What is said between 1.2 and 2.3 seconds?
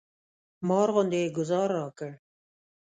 یې ګوزار راکړ.